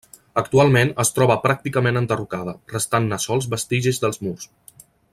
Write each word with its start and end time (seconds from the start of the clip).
Actualment 0.41 0.93
es 1.03 1.11
troba 1.17 1.35
pràcticament 1.43 2.01
enderrocada, 2.01 2.57
restant-ne 2.75 3.21
sols 3.29 3.49
vestigis 3.55 4.03
dels 4.07 4.23
murs. 4.29 4.53